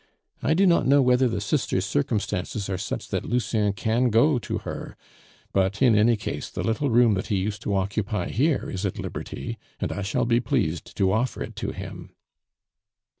I 0.41 0.55
do 0.55 0.65
not 0.65 0.87
know 0.87 0.99
whether 0.99 1.27
the 1.27 1.39
sister's 1.39 1.85
circumstances 1.85 2.67
are 2.71 2.77
such 2.79 3.09
that 3.09 3.23
Lucien 3.23 3.71
can 3.73 4.09
go 4.09 4.39
to 4.39 4.57
her; 4.65 4.97
but 5.53 5.79
in 5.79 5.95
any 5.95 6.17
case 6.17 6.49
the 6.49 6.63
little 6.63 6.89
room 6.89 7.13
that 7.13 7.27
he 7.27 7.35
used 7.35 7.61
to 7.61 7.75
occupy 7.75 8.29
here 8.29 8.67
is 8.67 8.83
at 8.83 8.97
liberty, 8.97 9.59
and 9.79 9.91
I 9.91 10.01
shall 10.01 10.25
be 10.25 10.39
pleased 10.39 10.97
to 10.97 11.11
offer 11.11 11.43
it 11.43 11.55
to 11.57 11.71
him." 11.71 12.13